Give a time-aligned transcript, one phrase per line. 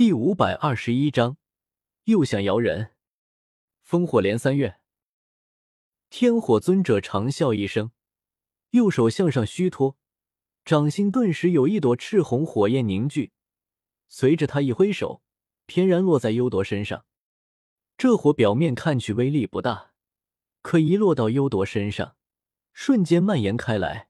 [0.00, 1.36] 第五百二十一章，
[2.04, 2.92] 又想摇人。
[3.86, 4.80] 烽火连三月，
[6.08, 7.90] 天火尊者长啸一声，
[8.70, 9.98] 右手向上虚托，
[10.64, 13.32] 掌心顿时有一朵赤红火焰凝聚。
[14.08, 15.20] 随着他一挥手，
[15.66, 17.04] 翩然落在幽铎身上。
[17.98, 19.92] 这火表面看去威力不大，
[20.62, 22.16] 可一落到幽铎身上，
[22.72, 24.08] 瞬间蔓延开来，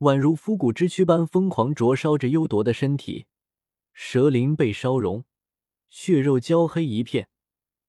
[0.00, 3.24] 宛如枯骨之躯般疯狂灼烧着幽铎的身体。
[3.94, 5.24] 蛇鳞被烧融。
[5.90, 7.28] 血肉焦黑一片，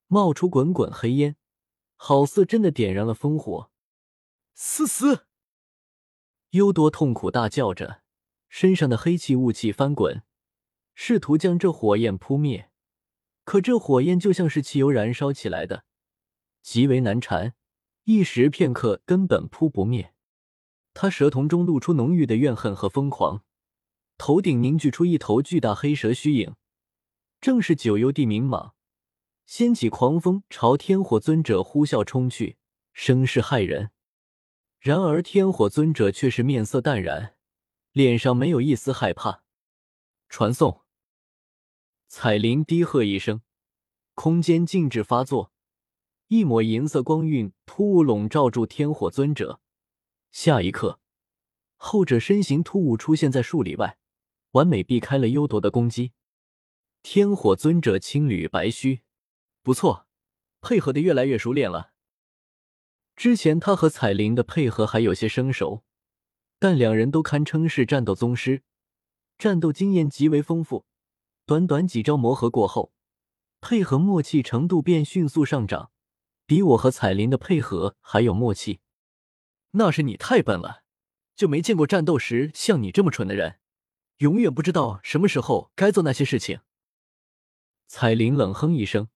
[0.07, 1.37] 冒出滚滚黑烟，
[1.95, 3.71] 好似真的点燃了烽火。
[4.53, 5.27] 死死！
[6.49, 8.01] 幽多痛苦大叫着，
[8.49, 10.23] 身上的黑气雾气翻滚，
[10.93, 12.69] 试图将这火焰扑灭。
[13.43, 15.85] 可这火焰就像是汽油燃烧起来的，
[16.61, 17.53] 极为难缠，
[18.03, 20.13] 一时片刻根本扑不灭。
[20.93, 23.43] 他蛇瞳中露出浓郁的怨恨和疯狂，
[24.17, 26.55] 头顶凝聚出一头巨大黑蛇虚影。
[27.41, 28.73] 正是九幽地冥蟒，
[29.47, 32.57] 掀起狂风朝天火尊者呼啸冲去，
[32.93, 33.89] 声势骇人。
[34.79, 37.35] 然而天火尊者却是面色淡然，
[37.93, 39.43] 脸上没有一丝害怕。
[40.29, 40.81] 传送！
[42.07, 43.41] 彩铃低喝一声，
[44.13, 45.51] 空间静止发作，
[46.27, 49.59] 一抹银色光晕突兀笼罩住天火尊者。
[50.31, 50.99] 下一刻，
[51.75, 53.97] 后者身形突兀出现在数里外，
[54.51, 56.13] 完美避开了幽铎的攻击。
[57.03, 59.01] 天火尊者青缕白须，
[59.63, 60.07] 不错，
[60.61, 61.93] 配合的越来越熟练了。
[63.15, 65.83] 之前他和彩铃的配合还有些生熟，
[66.59, 68.63] 但两人都堪称是战斗宗师，
[69.37, 70.85] 战斗经验极为丰富。
[71.45, 72.93] 短短几招磨合过后，
[73.59, 75.91] 配合默契程度便迅速上涨，
[76.45, 78.79] 比我和彩铃的配合还有默契。
[79.71, 80.83] 那是你太笨了，
[81.35, 83.59] 就没见过战斗时像你这么蠢的人，
[84.17, 86.61] 永远不知道什么时候该做那些事情。
[87.93, 89.09] 彩铃冷哼一声，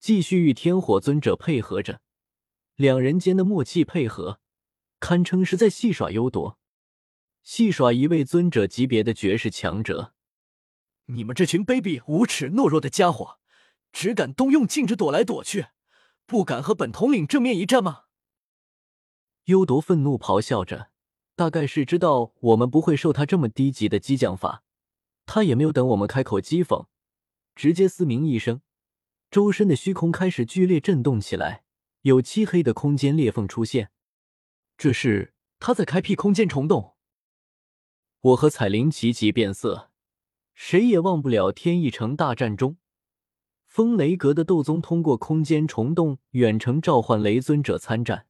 [0.00, 2.00] 继续与天火尊者配合着，
[2.74, 4.40] 两人间的默契配合，
[4.98, 6.58] 堪称是在戏耍幽夺，
[7.44, 10.12] 戏耍一位尊者级别的绝世强者。
[11.06, 13.38] 你们这群卑鄙无耻懦弱的家伙，
[13.92, 15.66] 只敢动用禁止躲来躲去，
[16.26, 18.06] 不敢和本统领正面一战吗？
[19.44, 20.90] 幽夺愤怒咆哮着，
[21.36, 24.64] 大概是知道我们不会受他这么低级的激将法，
[25.24, 26.86] 他也没有等我们开口讥讽。
[27.60, 28.62] 直接嘶鸣一声，
[29.30, 31.62] 周身的虚空开始剧烈震动起来，
[32.00, 33.90] 有漆黑的空间裂缝出现。
[34.78, 36.94] 这是他在开辟空间虫洞。
[38.22, 39.90] 我和彩铃齐齐变色，
[40.54, 42.78] 谁也忘不了天意城大战中，
[43.66, 48.26] 风雷阁的斗宗通过空间虫洞远程召唤雷尊者参战，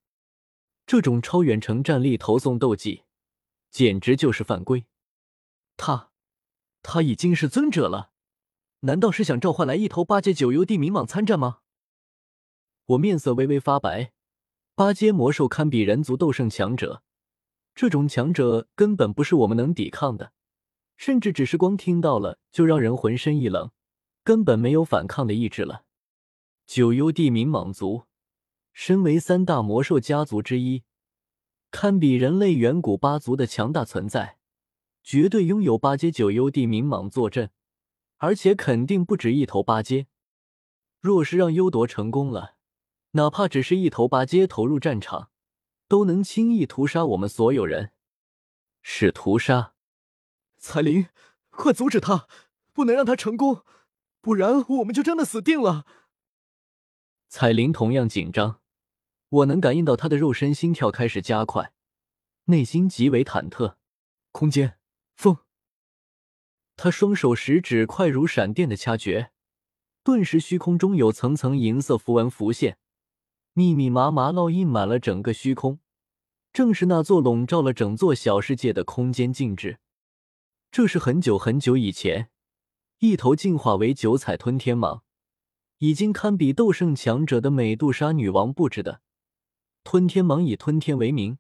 [0.85, 3.05] 这种超远程战力投送斗技，
[3.71, 4.87] 简直就是犯规。
[5.77, 6.11] 他，
[6.83, 8.10] 他已经是尊者了。
[8.81, 11.59] 难道是想召唤来一头八阶九幽地冥蟒参战吗？
[12.87, 14.13] 我面色微微发白。
[14.75, 17.03] 八阶魔兽堪比人族斗圣强者，
[17.75, 20.33] 这种强者根本不是我们能抵抗的，
[20.97, 23.71] 甚至只是光听到了就让人浑身一冷，
[24.25, 25.85] 根本没有反抗的意志了。
[26.67, 28.05] 九幽地冥蟒族，
[28.73, 30.85] 身为三大魔兽家族之一，
[31.71, 34.39] 堪比人类远古八族的强大存在，
[35.03, 37.51] 绝对拥有八阶九幽地冥蟒坐镇。
[38.21, 40.07] 而且肯定不止一头八阶。
[41.01, 42.57] 若是让幽夺成功了，
[43.13, 45.31] 哪怕只是一头八阶投入战场，
[45.89, 47.93] 都能轻易屠杀我们所有人。
[48.83, 49.75] 是屠杀！
[50.59, 51.09] 彩铃，
[51.49, 52.29] 快阻止他，
[52.73, 53.65] 不能让他成功，
[54.21, 55.87] 不然我们就真的死定了。
[57.29, 58.61] 彩铃同样紧张，
[59.29, 61.73] 我能感应到他的肉身心跳开始加快，
[62.45, 63.77] 内心极为忐忑。
[64.33, 64.79] 空间，
[65.17, 65.39] 风。
[66.83, 69.33] 他双手食指快如闪电的掐诀，
[70.03, 72.79] 顿时虚空中有层层银色符文浮现，
[73.53, 75.81] 密密麻麻烙印满了整个虚空。
[76.55, 79.79] 正是那座笼罩了整座小世界的空间静止。
[80.73, 82.31] 这是很久很久以前，
[83.01, 85.03] 一头进化为九彩吞天蟒，
[85.81, 89.03] 已经堪比斗圣强者的美杜莎女王布置的。
[89.85, 91.37] 吞天蟒以吞天为名，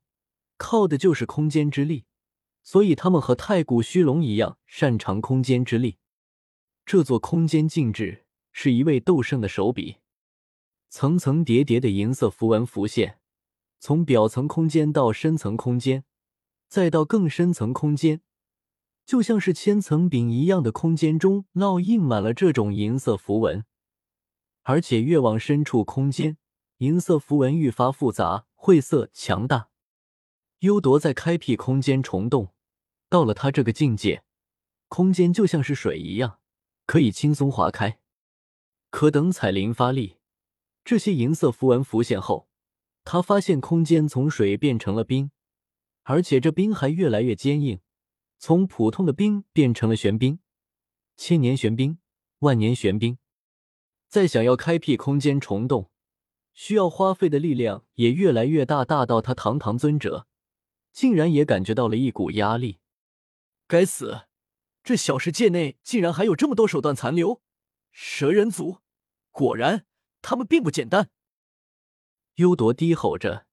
[0.59, 2.05] 靠的就是空间之力。
[2.63, 5.99] 所以他们和太古虚龙一样擅长空间之力。
[6.85, 9.97] 这座空间禁制是一位斗圣的手笔，
[10.89, 13.21] 层层叠叠的银色符文浮现，
[13.79, 16.05] 从表层空间到深层空间，
[16.69, 18.23] 再到更深层空间，
[19.07, 23.65] 就像是千层饼一样的空间中烙印满了这种银色符文。
[24.63, 26.37] 而且越往深处空间，
[26.79, 29.70] 银色符文愈发复杂、晦涩、强大。
[30.61, 32.53] 幽铎在开辟空间虫洞，
[33.09, 34.23] 到了他这个境界，
[34.89, 36.39] 空间就像是水一样，
[36.85, 37.99] 可以轻松划开。
[38.91, 40.19] 可等彩铃发力，
[40.85, 42.47] 这些银色符文浮现后，
[43.05, 45.31] 他发现空间从水变成了冰，
[46.03, 47.81] 而且这冰还越来越坚硬，
[48.39, 50.41] 从普通的冰变成了玄冰、
[51.17, 51.99] 千年玄冰、
[52.41, 53.17] 万年玄冰。
[54.09, 55.91] 再想要开辟空间虫洞，
[56.53, 60.27] 需要花费的力量也越来越大，大到他堂堂尊者
[60.93, 62.79] 竟然也感觉到了一股压力。
[63.67, 64.23] 该死，
[64.83, 67.41] 这小世界内竟然还有这么多手段残留！
[67.93, 68.79] 蛇人族，
[69.31, 69.87] 果然
[70.23, 71.11] 他们并不简单。
[72.37, 73.47] 幽铎低吼着，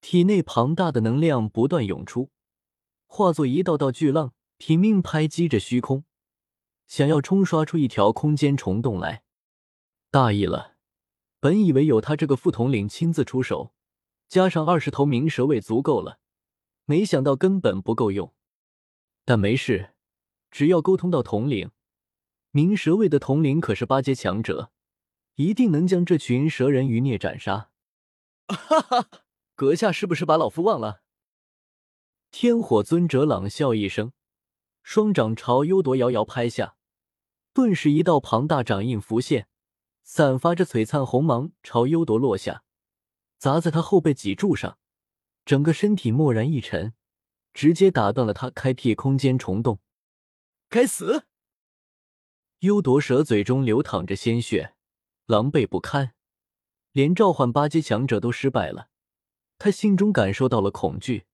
[0.00, 2.30] 体内庞大的能量不断涌出，
[3.06, 6.04] 化作一道道巨浪，拼命拍击着虚空，
[6.86, 9.22] 想要冲刷出一条空间虫洞来。
[10.10, 10.76] 大意了，
[11.38, 13.74] 本以为有他这个副统领亲自出手，
[14.28, 16.18] 加上二十头冥蛇卫足够了，
[16.90, 18.34] 没想到根本不够用。
[19.24, 19.94] 但没事，
[20.50, 21.70] 只要沟通到统领。
[22.50, 24.72] 明蛇卫的统领可是八阶强者，
[25.36, 27.70] 一定能将这群蛇人余孽斩杀。
[28.48, 29.08] 哈哈，
[29.54, 31.02] 阁下是不是把老夫忘了？
[32.32, 34.10] 天火尊者冷笑一声，
[34.82, 36.74] 双掌朝幽铎遥遥拍下，
[37.52, 39.46] 顿时一道庞大掌印浮现，
[40.02, 42.64] 散发着璀璨红芒，朝幽铎落下，
[43.38, 44.76] 砸在他后背脊柱上，
[45.44, 46.94] 整个身体蓦然一沉，
[47.52, 49.80] 直接打断了他开辟空间虫洞。
[50.68, 51.24] 该死！
[52.60, 54.74] 幽夺蛇嘴中流淌着鲜血，
[55.26, 56.12] 狼狈不堪，
[56.92, 58.88] 连召唤八阶强者都失败了。
[59.58, 61.26] 他心中感受到了恐惧，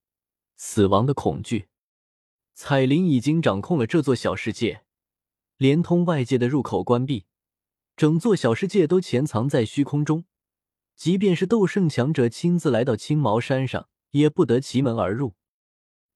[0.57, 1.69] 死亡的恐惧。
[2.55, 4.85] 彩铃已经掌控了这座小世界，
[5.59, 7.27] 连通外界的入口关闭，
[7.97, 10.25] 整座小世界都潜藏在虚空中。
[10.95, 15.35] 即便是斗圣强者亲自来到青毛山上，也不得其门而入。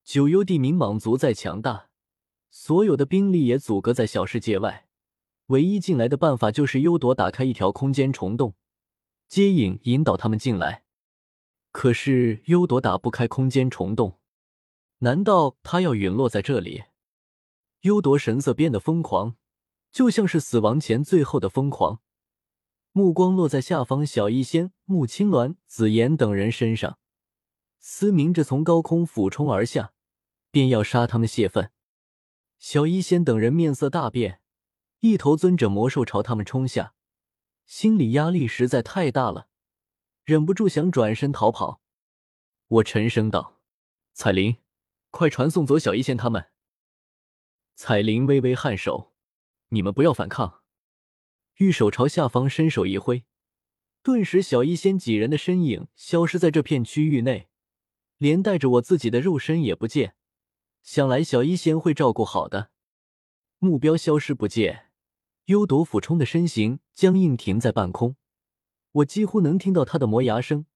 [0.03, 1.89] 九幽地冥蟒族再强大，
[2.49, 4.87] 所有的兵力也阻隔在小世界外。
[5.47, 8.55] 唯一进来的办法就是幽铎打开一条空间虫洞，
[9.27, 10.83] 接引引导他们进来。
[11.71, 14.19] 可是幽铎打不开空间虫洞，
[14.99, 16.83] 难道他要陨落在这里？
[17.81, 19.35] 幽铎神色变得疯狂，
[19.91, 22.01] 就像是死亡前最后的疯狂。
[22.91, 26.97] 目光落在下方小医仙、穆青鸾、紫妍等人身上，
[27.81, 29.91] 嘶鸣着从高空俯冲而下，
[30.51, 31.71] 便要杀他们泄愤。
[32.59, 34.39] 小医仙等人面色大变。
[34.99, 36.93] 一头尊者魔兽朝他们冲下，
[37.65, 39.47] 心理压力实在太大了，
[40.23, 41.81] 忍不住想转身逃跑。
[42.67, 43.59] 我沉声道
[44.13, 44.57] ：“彩铃，
[45.09, 46.49] 快传送走小医仙他们。”
[47.73, 49.11] 彩铃微微颔首
[49.69, 50.61] ：“你们不要反抗。”
[51.57, 53.25] 玉手朝下方伸手一挥，
[54.03, 57.49] 顿时小医仙几人的身影消失在这片区域内，
[58.21, 60.13] 连带着我自己的肉身也不见。
[60.83, 62.69] 想来小医仙会照顾好的。
[63.57, 64.91] 目标消失不见。
[65.45, 68.15] 幽夺俯冲的身形僵硬停在半空，
[68.91, 70.67] 我几乎能听到他的磨牙声。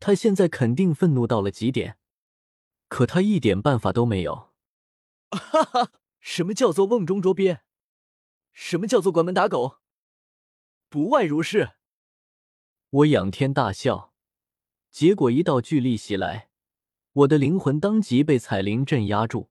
[0.00, 1.98] 他现在肯定愤怒到了极点，
[2.88, 4.48] 可他一点办法都没有。
[5.30, 7.60] 哈哈，什么叫做瓮中捉鳖？
[8.52, 9.80] 什么叫做关门打狗？
[10.88, 11.72] 不外如是。
[12.88, 14.14] 我仰天大笑，
[14.90, 16.47] 结果一道巨力袭来，
[17.18, 19.50] 我的灵魂当即被彩铃镇压住，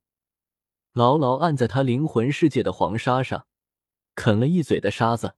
[0.94, 3.46] 牢牢按在他灵魂世界的黄沙上。
[4.16, 5.36] 啃了一嘴的沙子，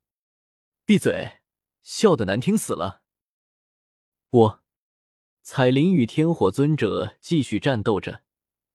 [0.85, 1.39] 闭嘴！
[1.81, 3.01] 笑得难听死了。
[4.29, 4.63] 我，
[5.41, 8.21] 彩铃与天火尊者继续战斗着，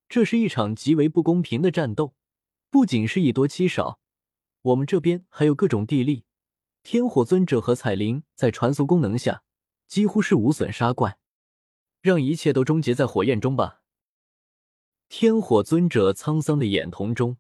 [0.09, 2.15] 这是一场极为不公平的战斗。
[2.71, 4.01] 不仅是以多欺少，
[4.63, 6.25] 我们这边还有各种地利。
[6.83, 9.45] 天火尊者和彩铃在传送功能下
[9.87, 11.19] 几乎是无损杀怪，
[12.05, 13.81] 让一切都终结在火焰中吧。
[15.09, 17.39] 天火尊者沧桑的眼瞳中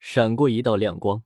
[0.00, 1.22] 闪过一道亮光。